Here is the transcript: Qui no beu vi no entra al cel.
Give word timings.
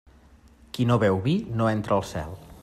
Qui 0.77 0.87
no 0.91 0.97
beu 1.03 1.21
vi 1.27 1.37
no 1.61 1.69
entra 1.75 1.97
al 1.99 2.05
cel. 2.15 2.35